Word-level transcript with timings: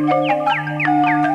Música 0.00 1.29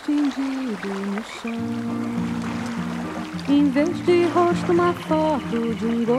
estendido 0.00 0.88
no 0.88 1.22
chão. 1.22 1.52
Em 3.48 3.68
vez 3.70 4.04
de 4.04 4.24
rosto, 4.28 4.72
uma 4.72 4.92
foto 4.94 5.74
de 5.74 5.86
um 5.86 6.04
gol. 6.04 6.16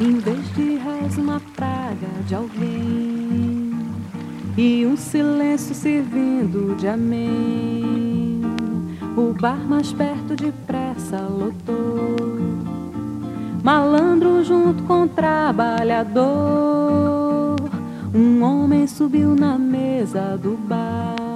Em 0.00 0.18
vez 0.18 0.54
de 0.54 0.76
raso, 0.78 1.20
uma 1.20 1.40
praga 1.54 2.08
de 2.26 2.34
alguém. 2.34 3.72
E 4.56 4.86
um 4.86 4.96
silêncio 4.96 5.74
servindo 5.74 6.74
de 6.76 6.88
amém. 6.88 8.40
O 9.16 9.34
bar 9.34 9.60
mais 9.68 9.92
perto 9.92 10.34
depressa 10.34 11.20
lotou. 11.20 12.16
Malandro 13.62 14.42
junto 14.42 14.82
com 14.84 15.06
trabalhador. 15.06 16.22
Um 18.14 18.42
homem 18.42 18.86
subiu 18.86 19.34
na 19.34 19.58
mesa 19.58 20.38
do 20.38 20.56
bar 20.56 21.31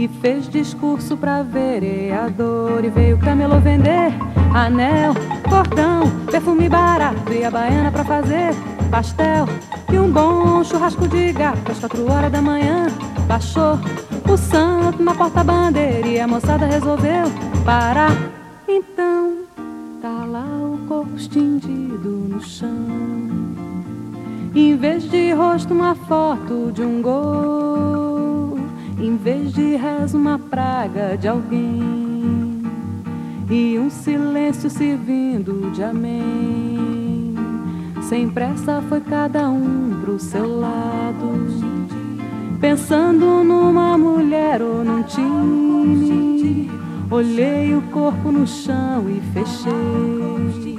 e 0.00 0.08
fez 0.08 0.48
discurso 0.48 1.14
pra 1.14 1.42
vereador. 1.42 2.82
E 2.82 2.88
veio 2.88 3.18
camelô 3.18 3.60
vender 3.60 4.12
anel, 4.54 5.12
cordão, 5.46 6.10
perfume 6.30 6.68
barato 6.70 7.30
e 7.30 7.44
a 7.44 7.50
baiana 7.50 7.92
pra 7.92 8.02
fazer 8.02 8.54
pastel. 8.90 9.46
E 9.92 9.98
um 9.98 10.10
bom 10.10 10.64
churrasco 10.64 11.06
de 11.06 11.32
gato 11.32 11.70
às 11.70 11.78
quatro 11.78 12.10
horas 12.10 12.32
da 12.32 12.40
manhã. 12.40 12.86
Baixou 13.26 13.78
o 14.26 14.36
santo 14.38 15.02
na 15.02 15.14
porta-bandeira 15.14 16.06
e 16.08 16.18
a 16.18 16.26
moçada 16.26 16.64
resolveu 16.64 17.26
parar. 17.64 18.16
Então 18.66 19.34
tá 20.00 20.24
lá 20.24 20.46
o 20.64 20.78
corpo 20.88 21.14
estendido 21.14 22.08
no 22.08 22.40
chão. 22.40 22.70
Em 24.54 24.76
vez 24.76 25.08
de 25.10 25.32
rosto, 25.32 25.74
uma 25.74 25.94
foto 25.94 26.72
de 26.72 26.82
um 26.82 27.02
gol. 27.02 27.59
Em 29.00 29.16
vez 29.16 29.52
de 29.52 29.76
rezo, 29.76 30.18
uma 30.18 30.38
praga 30.38 31.16
de 31.16 31.26
alguém. 31.26 32.62
E 33.50 33.78
um 33.78 33.90
silêncio 33.90 34.68
servindo 34.70 35.70
de 35.72 35.82
amém. 35.82 37.34
Sem 38.02 38.28
pressa 38.28 38.82
foi 38.88 39.00
cada 39.00 39.48
um 39.48 40.00
pro 40.02 40.18
seu 40.18 40.60
lado 40.60 41.00
Pensando 42.60 43.42
numa 43.42 43.96
mulher 43.96 44.60
ou 44.60 44.84
num 44.84 45.02
time, 45.02 46.70
olhei 47.10 47.74
o 47.74 47.80
corpo 47.90 48.30
no 48.30 48.46
chão 48.46 49.06
e 49.08 49.18
fechei. 49.32 50.78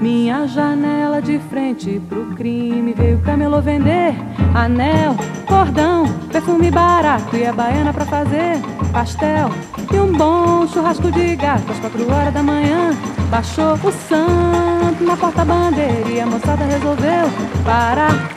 Minha 0.00 0.46
janela 0.46 1.20
de 1.20 1.38
frente 1.50 2.00
pro 2.08 2.34
crime 2.34 2.94
veio 2.94 3.20
camelô 3.20 3.60
vender 3.60 4.14
anel, 4.54 5.16
cordão, 5.56 6.04
perfume 6.30 6.70
barato 6.70 7.34
e 7.34 7.46
a 7.46 7.52
baiana 7.52 7.90
pra 7.90 8.04
fazer 8.04 8.60
pastel. 8.92 9.50
E 9.90 9.96
um 9.96 10.12
bom 10.12 10.66
churrasco 10.66 11.10
de 11.10 11.34
gato 11.34 11.72
às 11.72 11.78
quatro 11.78 12.12
horas 12.12 12.34
da 12.34 12.42
manhã. 12.42 12.90
Baixou 13.30 13.72
o 13.72 13.92
santo 14.06 15.02
na 15.02 15.16
porta-bandeira 15.16 16.10
e 16.10 16.20
a 16.20 16.26
moçada 16.26 16.64
resolveu 16.66 17.30
parar. 17.64 18.35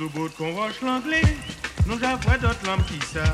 Nous 0.00 0.08
bouts 0.10 0.28
qu'on 0.38 0.52
roche 0.52 0.80
l'anglais, 0.80 1.22
nous 1.86 1.98
j'avoue 1.98 2.38
d'autres 2.40 2.64
lampes 2.66 2.86
qui 2.86 3.04
ça. 3.04 3.24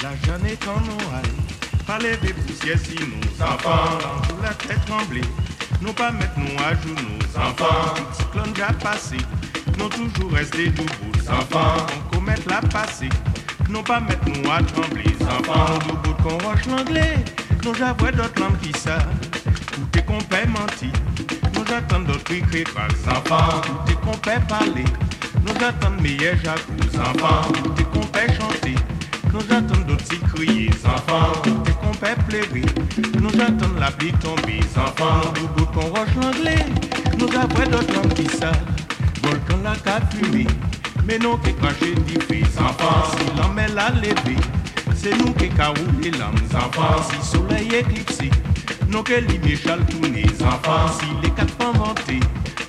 La 0.00 0.10
jeune 0.24 0.46
est 0.46 0.68
en 0.68 0.78
noailles, 0.80 1.32
pas 1.88 1.98
les 1.98 2.16
poussières 2.34 2.78
si 2.78 2.94
nous 2.94 3.42
enfants, 3.42 3.98
sous 4.28 4.40
la 4.40 4.54
tête 4.54 4.84
tremblée. 4.86 5.24
Nous 5.80 5.92
pas 5.92 6.12
mettre 6.12 6.38
nous 6.38 6.56
à 6.60 6.74
genoux, 6.74 7.18
enfants, 7.34 7.94
tout 7.96 8.14
cyclone 8.16 8.52
déjà 8.52 8.72
passé. 8.74 9.16
Nous 9.76 9.88
toujours 9.88 10.32
rester 10.32 10.68
debout, 10.68 11.32
enfants, 11.32 11.86
on 11.96 12.16
commet 12.16 12.36
la 12.48 12.60
passé. 12.60 13.08
Nous 13.68 13.82
pas 13.82 13.98
mettre 13.98 14.24
nous 14.26 14.50
à 14.52 14.62
trembler, 14.62 15.16
enfants, 15.22 15.78
nous 15.88 15.96
deux 15.96 16.12
bouts 16.12 16.22
qu'on 16.22 16.38
roche 16.48 16.66
l'anglais, 16.66 17.16
nous 17.64 17.74
j'avoue 17.74 18.12
d'autres 18.12 18.40
lampes 18.40 18.60
qui 18.62 18.72
ça. 18.78 18.98
Tout 19.72 19.98
est 19.98 20.04
qu'on 20.04 20.18
menti, 20.48 20.92
nous 21.54 21.64
j'attends 21.66 22.00
d'autres 22.00 22.22
cris 22.22 22.62
pas 22.62 22.86
enfants, 23.10 23.60
tout 23.62 23.92
est 23.92 24.00
qu'on 24.00 24.16
paie 24.18 24.40
parler. 24.48 24.84
Quand 25.48 25.60
j'attends 25.60 26.02
mes 26.02 26.10
yeux, 26.10 26.38
j'accuse 26.44 27.00
enfant. 27.00 27.50
T'es 27.74 27.84
qu'on 27.84 28.00
peut 28.00 28.20
chanter. 28.38 28.74
Quand 29.32 29.40
j'attends 29.48 29.80
d'autres, 29.86 30.04
s'y 30.04 30.18
crier. 30.18 30.70
Enfant, 30.84 31.40
t'es 31.64 31.72
qu'on 31.72 31.90
peut 31.92 32.22
pleurer. 32.28 32.66
Nous 33.18 33.30
j'attends 33.30 33.74
la 33.80 33.90
pluie 33.90 34.12
tomber. 34.20 34.60
Enfant, 34.76 35.32
nous 35.40 35.48
beau 35.48 35.64
qu'on 35.72 35.86
roche 35.86 36.14
l'anglais. 36.20 36.66
Nous 37.18 37.28
avons 37.28 37.70
d'autres 37.70 37.94
langues 37.94 38.12
qui 38.12 38.26
savent. 38.26 38.60
Volcan 39.22 39.62
la 39.64 39.74
cape. 39.76 40.14
Mais 41.06 41.18
non, 41.18 41.38
qui 41.38 41.54
cracher 41.54 41.94
des 41.94 42.20
fils. 42.20 42.58
Enfant, 42.58 43.04
si 43.12 43.40
l'homme 43.40 43.58
est 43.58 43.74
la 43.74 43.88
levée. 43.88 44.36
C'est 44.94 45.16
nous 45.16 45.32
qui 45.32 45.48
caroulons 45.48 46.18
l'âme. 46.18 46.34
Enfant, 46.54 47.02
si 47.10 47.26
soleil 47.26 47.74
éclipsé. 47.74 48.30
Nous 48.88 49.02
que 49.02 49.14
l'image 49.14 49.62
tourner. 49.88 50.26
Enfant, 50.42 50.92
si 51.00 51.06
les 51.22 51.30
quatre 51.30 51.54
femmes 51.54 51.78
vantées. 51.78 52.20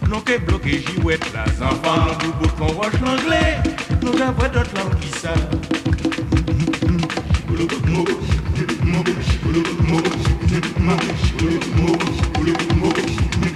Nous 0.10 0.22
qui 0.22 0.40
bloqué 0.40 0.82
jouet 0.82 1.20
là, 1.36 1.46
enfants, 1.62 2.18
nous 2.24 2.34
bout 2.34 2.52
qu'on 2.58 2.74
roche 2.74 3.00
l'anglais. 3.00 3.58
Nous 4.02 4.20
avons 4.20 4.48
d'autres 4.52 4.76
langues 4.76 5.00
qui. 5.00 5.10
On 13.42 13.49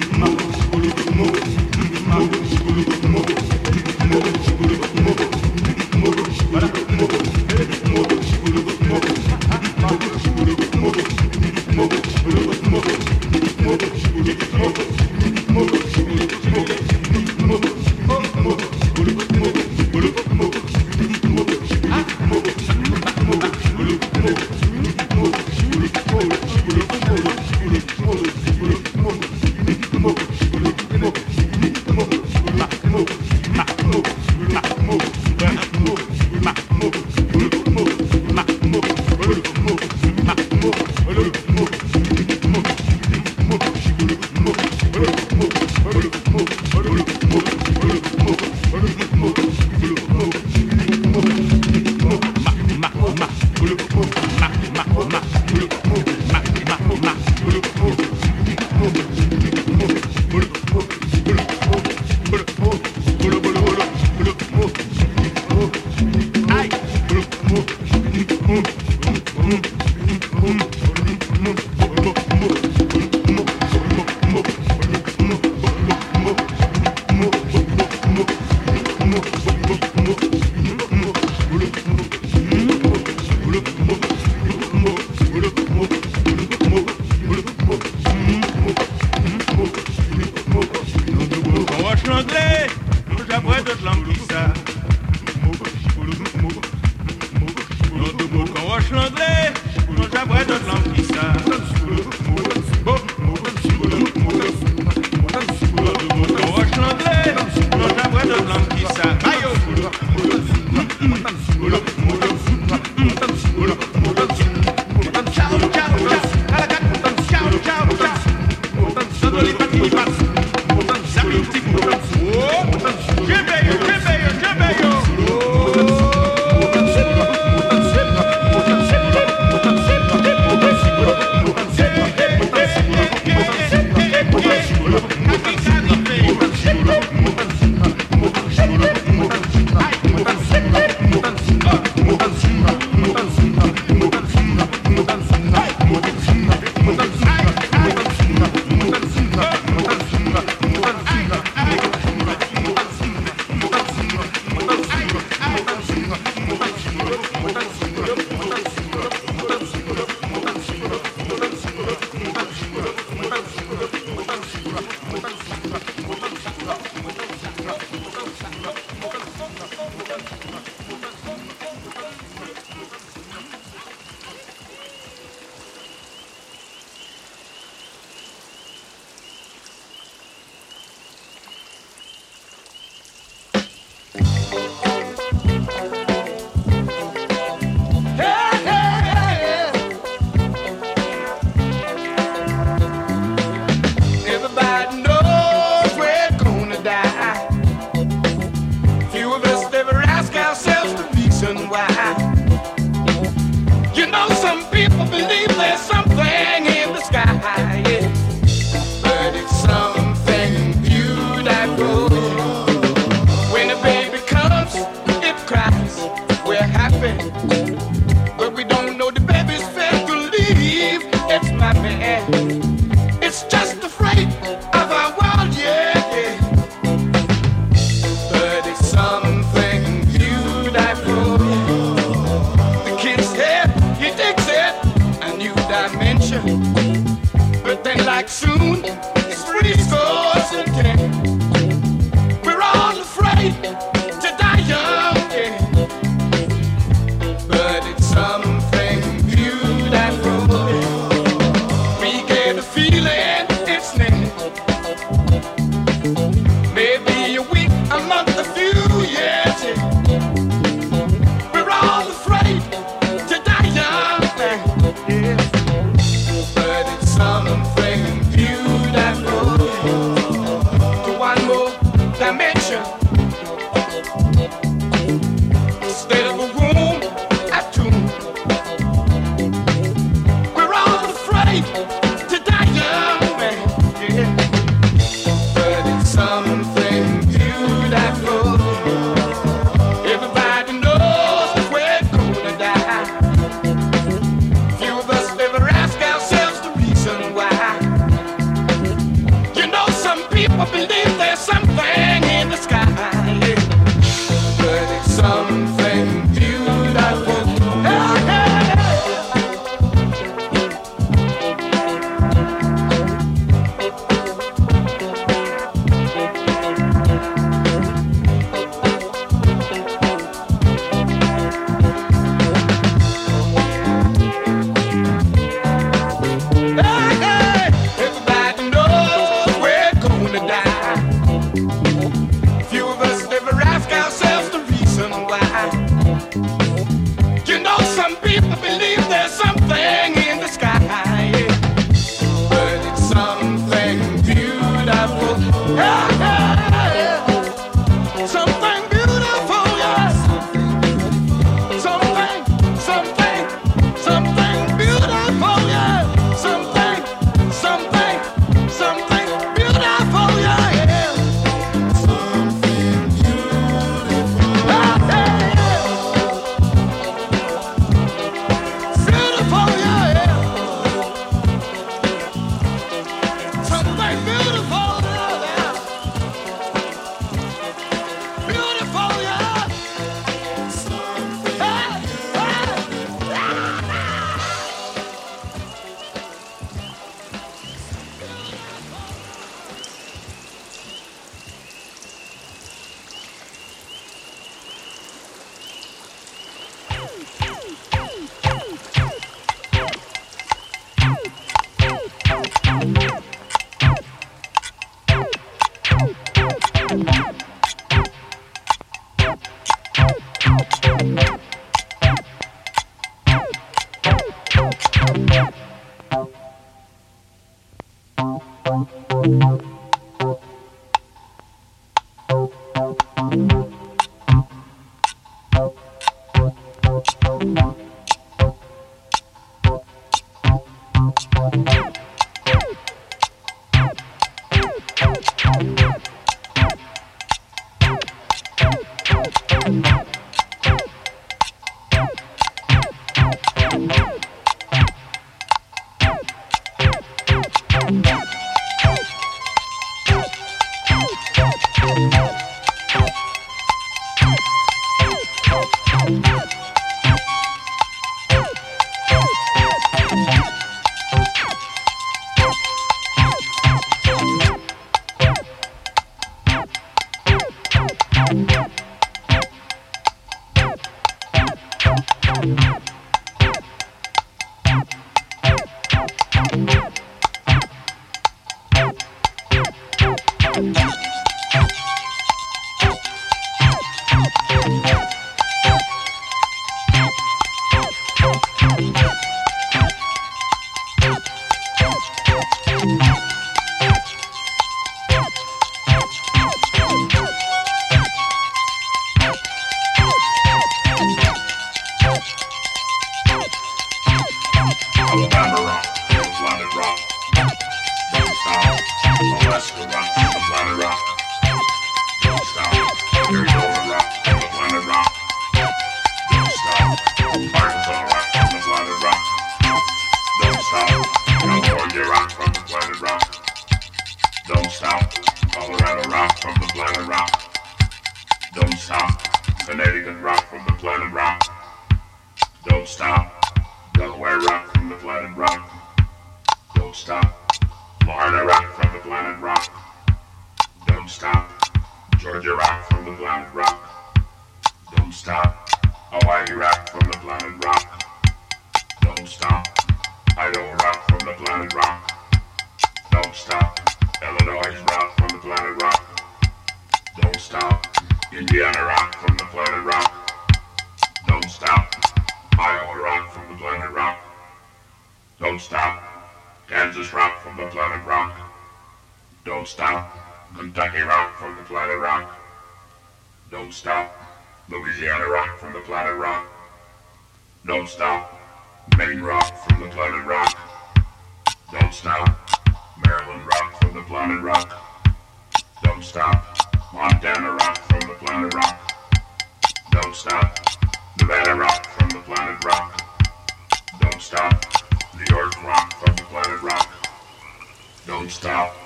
don't 598.24 598.32
stop. 598.32 598.83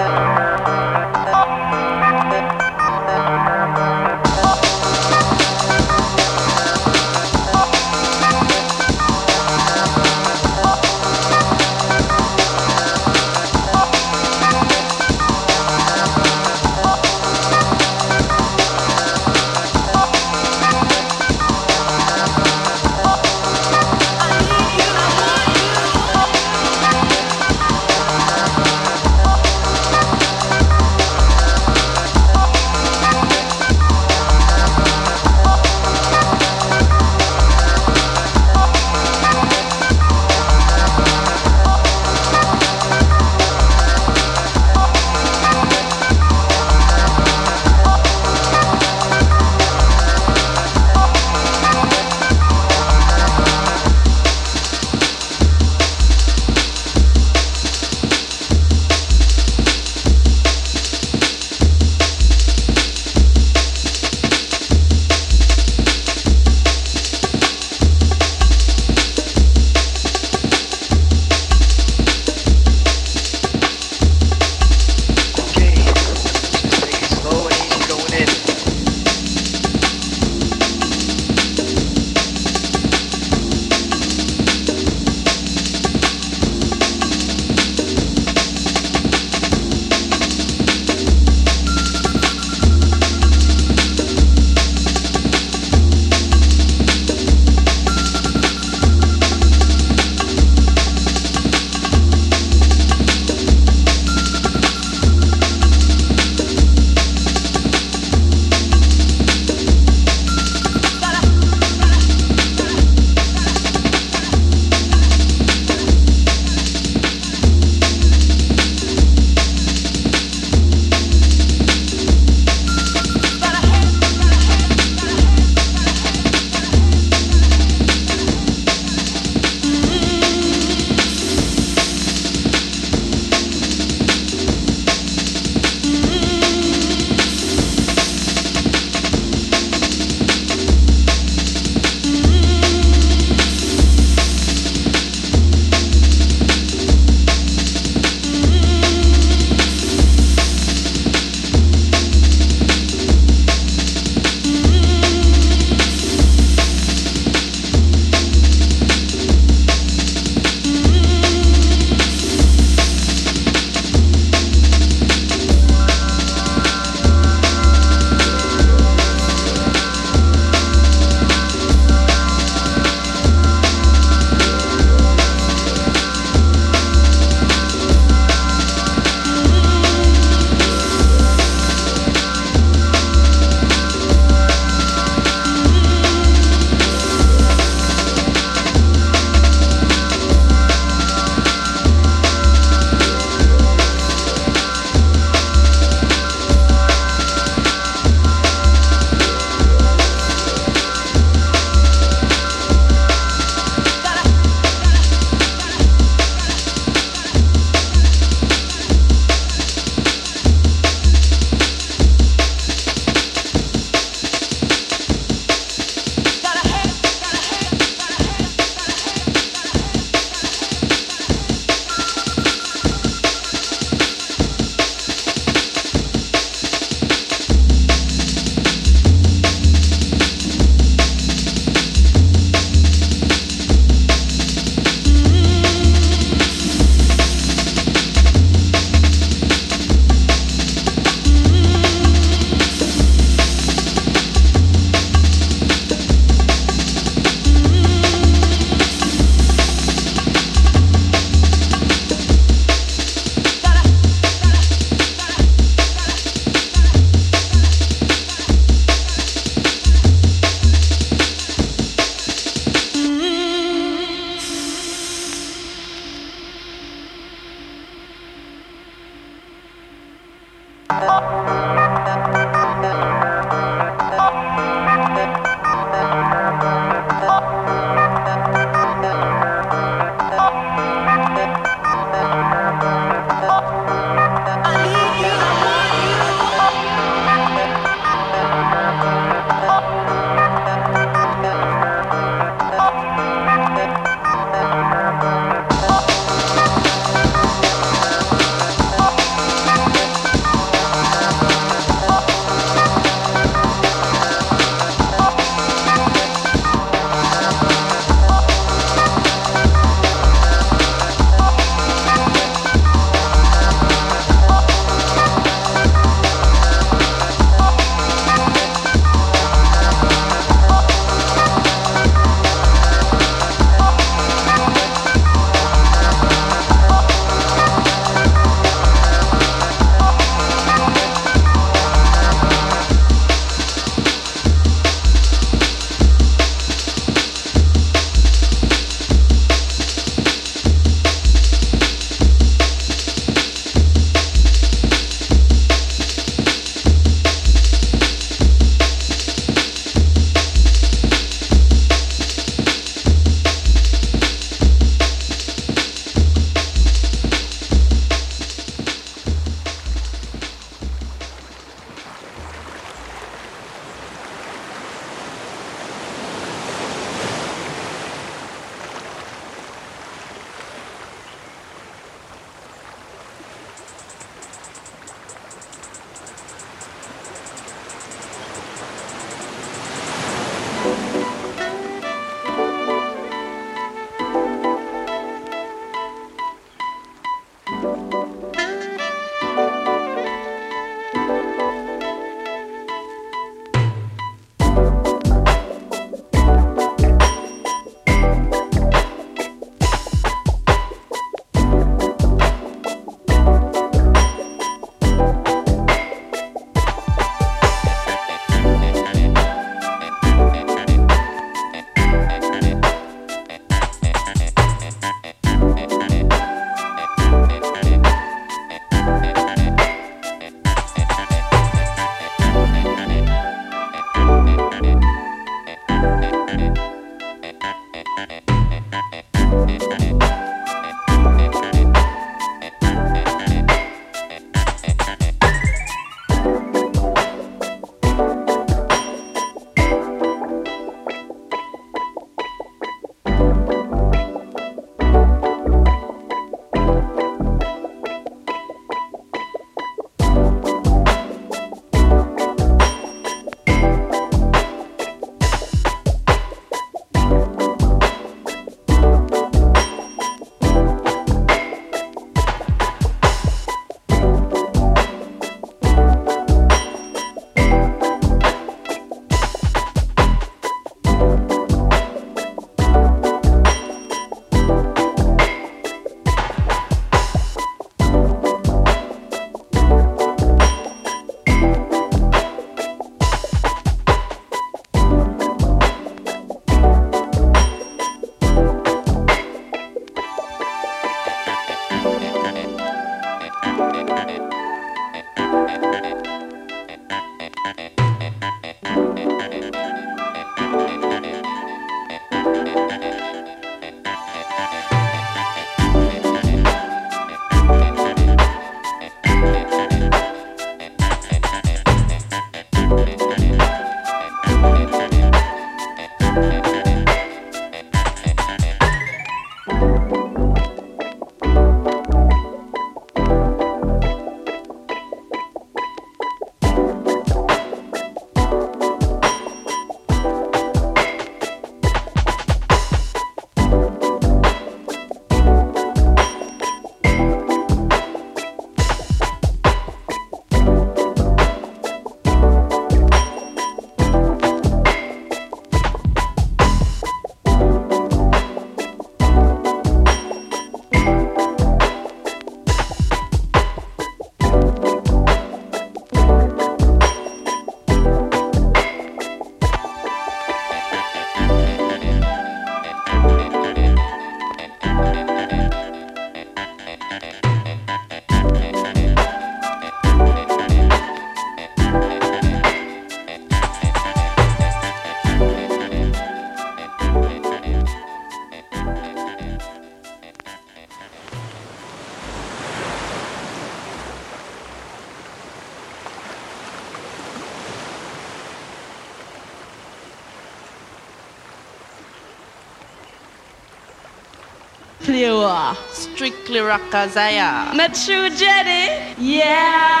Strictly 596.21 596.59
Rockazaya. 596.59 597.73
Not 597.73 597.95
true, 597.95 598.29
Jenny? 598.29 599.15
Yeah. 599.17 600.00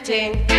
tempting. 0.00 0.51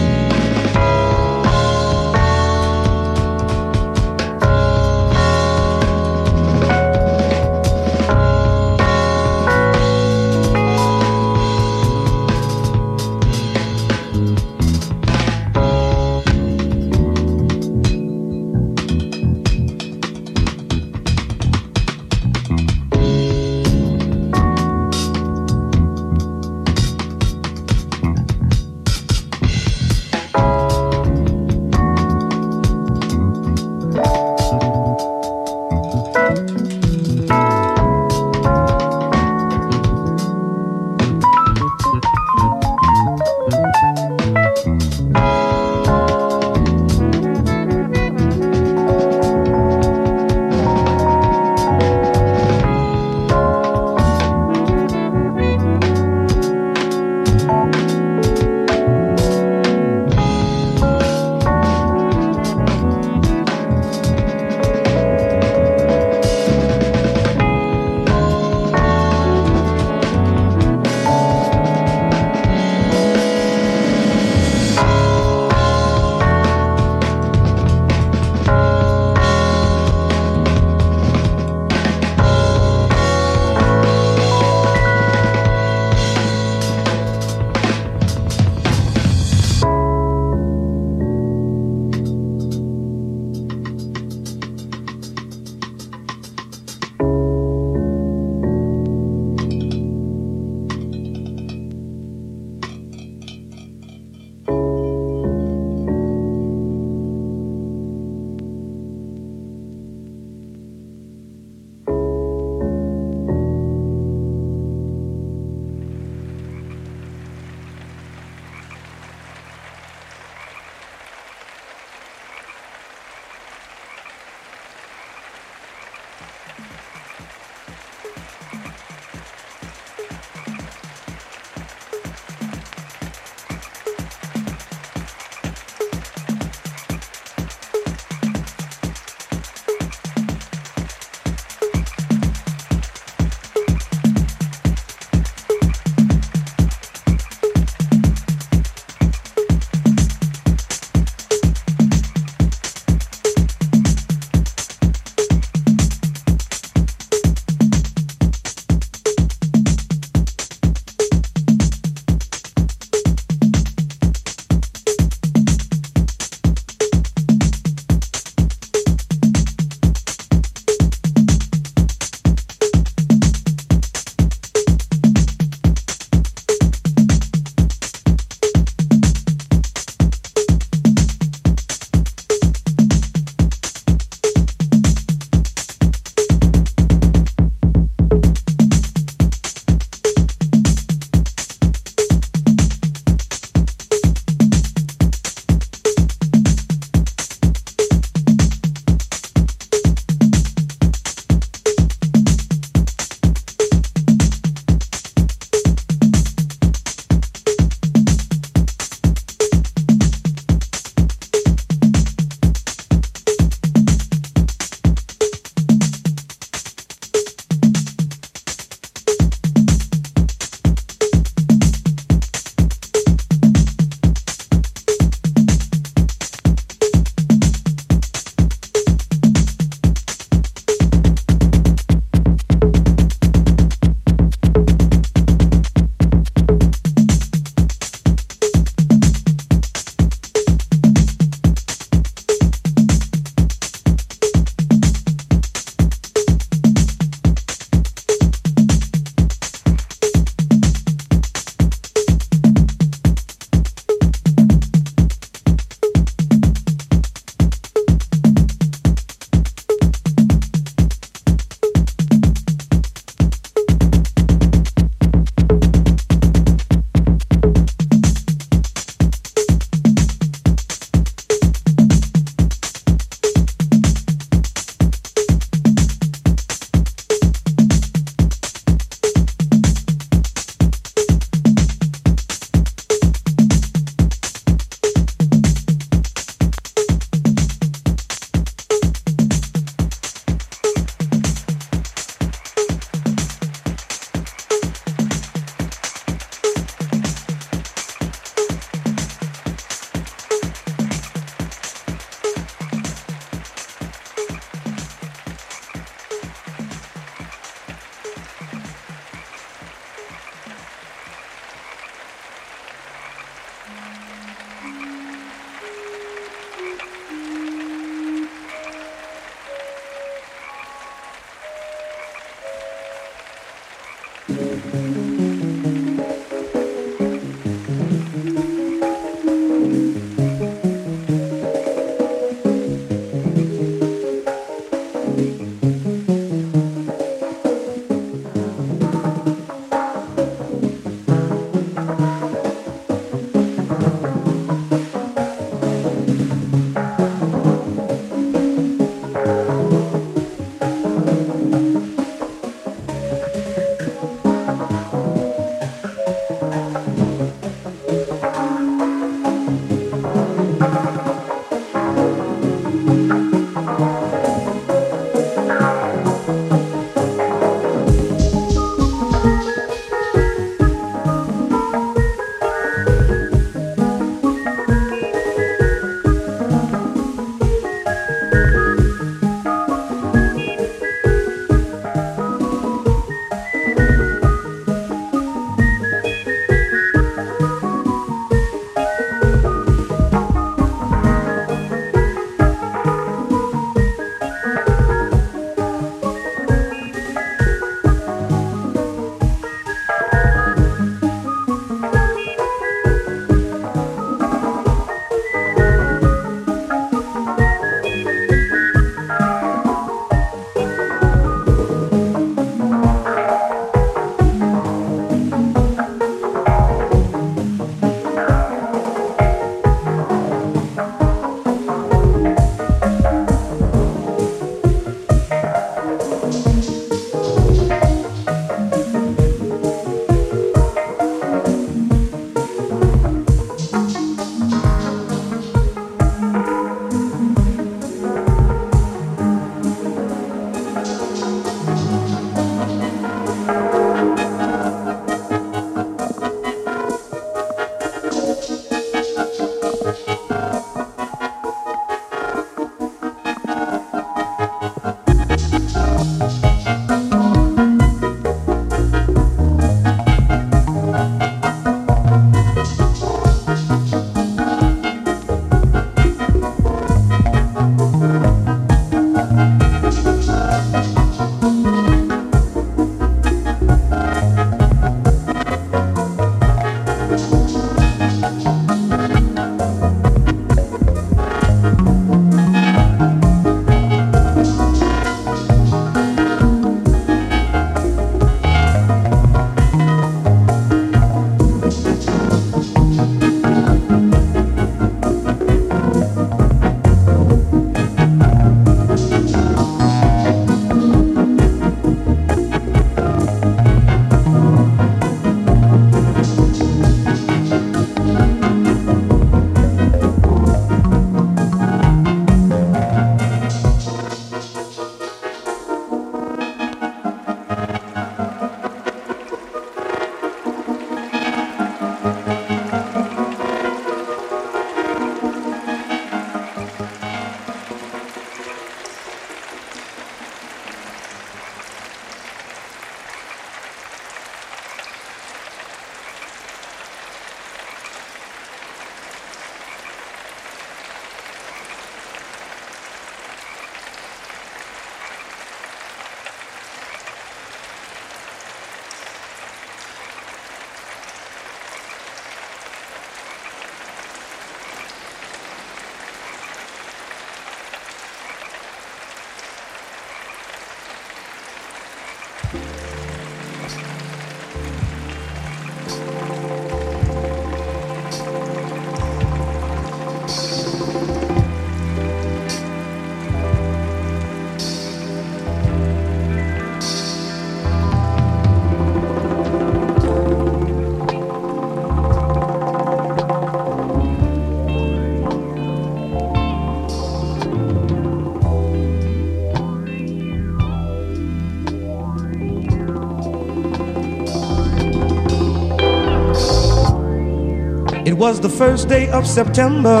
Was 598.24 598.40
the 598.40 598.48
first 598.48 598.88
day 598.88 599.10
of 599.10 599.26
September. 599.26 600.00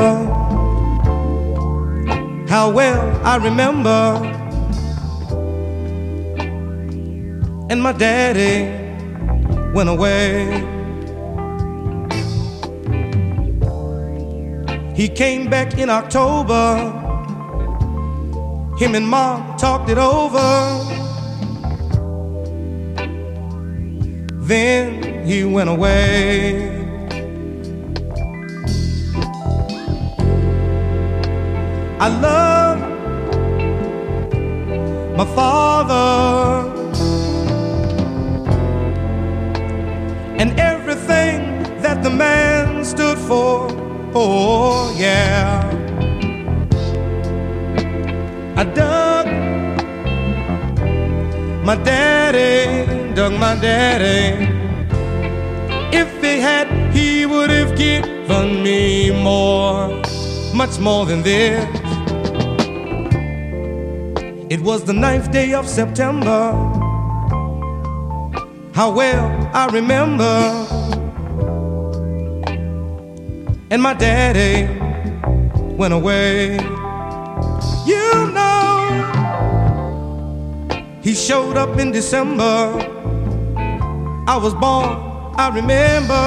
How 2.48 2.70
well 2.70 3.04
I 3.22 3.36
remember. 3.36 4.00
And 7.68 7.82
my 7.82 7.92
daddy 7.92 8.60
went 9.74 9.90
away. 9.90 10.46
He 14.96 15.06
came 15.06 15.50
back 15.50 15.76
in 15.76 15.90
October. 15.90 16.76
Him 18.78 18.94
and 18.94 19.06
mom 19.06 19.54
talked 19.58 19.90
it 19.90 19.98
over. 19.98 20.48
Then 24.48 25.26
he 25.26 25.44
went 25.44 25.68
away. 25.68 26.63
I 32.04 32.08
love 32.08 32.80
my 35.16 35.24
father 35.34 36.68
and 40.38 40.50
everything 40.60 41.62
that 41.80 42.02
the 42.02 42.10
man 42.10 42.84
stood 42.84 43.16
for. 43.16 43.68
Oh, 44.14 44.94
yeah. 44.98 45.64
I 48.54 48.64
dug 48.64 49.26
my 51.64 51.76
daddy, 51.76 53.14
dug 53.14 53.32
my 53.32 53.54
daddy. 53.54 54.44
If 55.96 56.22
he 56.22 56.38
had, 56.38 56.68
he 56.92 57.24
would 57.24 57.48
have 57.48 57.78
given 57.78 58.62
me 58.62 59.10
more, 59.10 59.88
much 60.52 60.78
more 60.78 61.06
than 61.06 61.22
this. 61.22 61.83
Was 64.64 64.82
the 64.82 64.94
ninth 64.94 65.30
day 65.30 65.52
of 65.52 65.68
September. 65.68 66.52
How 68.72 68.90
well 68.90 69.50
I 69.52 69.66
remember. 69.70 70.24
And 73.70 73.82
my 73.82 73.92
daddy 73.92 74.66
went 75.76 75.92
away. 75.92 76.54
You 77.84 78.30
know, 78.32 78.72
he 81.02 81.12
showed 81.14 81.58
up 81.58 81.78
in 81.78 81.92
December. 81.92 82.72
I 84.26 84.38
was 84.38 84.54
born, 84.54 84.96
I 85.36 85.50
remember. 85.54 86.24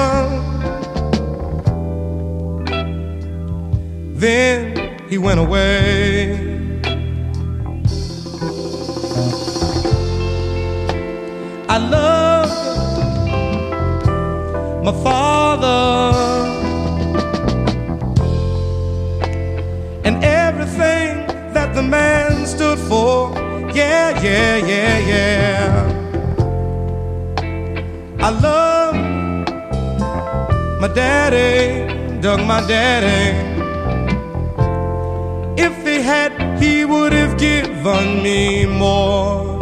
Then 4.13 4.99
he 5.09 5.17
went 5.17 5.39
away. 5.39 6.16
The 21.77 21.83
man 21.83 22.47
stood 22.47 22.79
for. 22.89 23.31
Yeah, 23.71 24.19
yeah, 24.23 24.57
yeah, 24.57 24.97
yeah. 25.13 25.69
I 28.19 28.29
love 28.31 28.95
my 30.81 30.87
daddy, 30.87 31.85
dug, 32.19 32.39
my 32.47 32.61
daddy. 32.65 33.37
If 35.61 35.75
he 35.85 36.01
had, 36.01 36.31
he 36.59 36.83
would 36.83 37.13
have 37.13 37.37
given 37.37 38.23
me 38.23 38.65
more, 38.65 39.59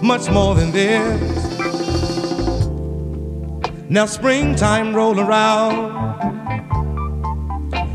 much 0.00 0.30
more 0.30 0.54
than 0.54 0.70
this. 0.70 1.20
Now 3.88 4.06
springtime 4.06 4.94
rolled 4.94 5.18
around, 5.18 5.90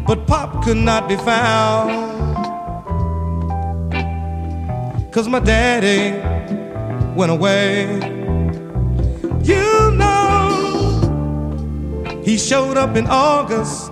but 0.05 0.27
Pop 0.27 0.65
could 0.65 0.75
not 0.75 1.07
be 1.07 1.15
found. 1.15 2.02
Cause 5.13 5.27
my 5.27 5.39
daddy 5.39 6.17
went 7.15 7.31
away. 7.31 7.83
You 9.43 9.91
know, 9.91 11.01
he 12.25 12.35
showed 12.35 12.77
up 12.77 12.95
in 12.95 13.05
August. 13.05 13.91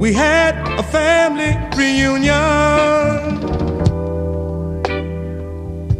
We 0.00 0.12
had 0.12 0.56
a 0.76 0.82
family 0.82 1.56
reunion. 1.76 2.34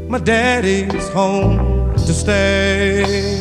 My 0.09 0.19
daddy's 0.19 1.09
home 1.11 1.95
to 1.95 2.13
stay. 2.13 3.41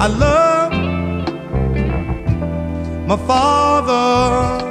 I 0.00 0.06
love 0.08 0.72
my 3.06 3.16
father 3.16 4.69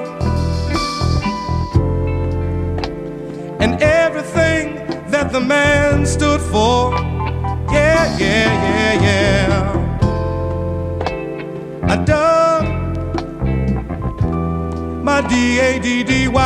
and 3.60 3.82
everything 3.82 4.76
that 5.12 5.32
the 5.32 5.40
man 5.40 6.06
stood 6.06 6.42
for. 6.52 6.94
Yeah, 7.72 8.18
yeah, 8.18 8.52
yeah, 8.68 8.94
yeah. 9.08 9.54
I 11.94 11.96
dug 12.04 12.64
my 15.04 15.22
D 15.28 15.60
A 15.60 15.80
D 15.80 16.04
D 16.04 16.28
Y. 16.28 16.46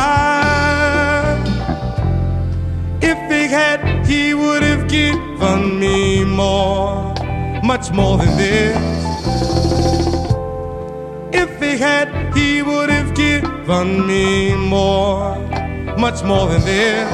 If 3.00 3.18
he 3.30 3.42
had, 3.48 4.06
he 4.06 4.34
would 4.34 4.62
have 4.62 4.88
given 4.88 5.78
me 5.78 6.24
more 6.24 7.14
much 7.64 7.90
more 7.92 8.18
than 8.18 8.36
this. 8.36 8.76
If 11.32 11.60
he 11.60 11.78
had, 11.78 12.08
he 12.36 12.62
would 12.62 12.90
have 12.90 13.14
given 13.14 14.06
me 14.06 14.54
more, 14.54 15.36
much 15.98 16.22
more 16.22 16.46
than 16.48 16.60
this. 16.64 17.08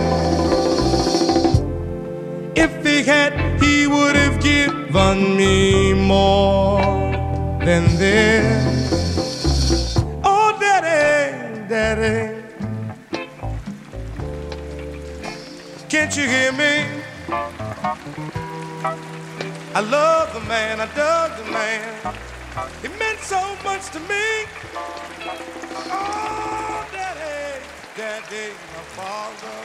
If 2.56 2.84
he 2.84 3.02
had, 3.02 3.32
he 3.62 3.86
would 3.86 4.16
have 4.16 4.42
given 4.42 5.36
me 5.36 5.94
more 5.94 6.80
than 7.64 7.84
this. 7.96 9.96
Oh, 10.24 10.56
daddy, 10.60 11.68
daddy. 11.68 12.42
Can't 15.88 16.16
you 16.16 16.24
hear 16.24 16.52
me? 16.52 16.86
I 19.72 19.80
love 19.80 20.34
the 20.34 20.40
man, 20.40 20.80
I 20.80 20.86
dug 20.94 21.36
the 21.38 21.44
man. 21.50 22.14
He 22.82 22.88
meant 22.98 23.20
so 23.20 23.40
much 23.64 23.88
to 23.92 24.00
me. 24.00 24.44
Oh, 25.92 26.86
daddy, 26.92 27.62
daddy, 27.96 28.52
father. 29.00 29.60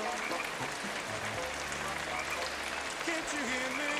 Can't 3.05 3.33
you 3.33 3.43
hear 3.51 3.69
me? 3.77 3.94